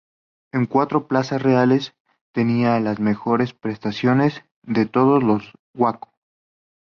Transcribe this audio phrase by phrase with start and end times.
[0.51, 1.93] Un cuatro plazas reales,
[2.33, 6.09] tenía las mejores prestaciones de todos los Waco.